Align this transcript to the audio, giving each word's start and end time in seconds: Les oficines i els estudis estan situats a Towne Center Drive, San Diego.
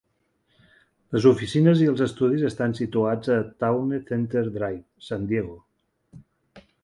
Les 1.15 1.27
oficines 1.31 1.83
i 1.83 1.89
els 1.91 2.01
estudis 2.05 2.45
estan 2.49 2.73
situats 2.79 3.31
a 3.35 3.37
Towne 3.65 4.01
Center 4.09 4.45
Drive, 4.57 4.83
San 5.09 5.29
Diego. 5.33 5.57